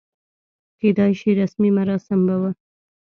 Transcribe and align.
کېدای 0.79 1.13
شي 1.19 1.29
رسمي 1.41 1.69
مراسم 1.77 2.19
به 2.27 2.35
و. 2.41 2.43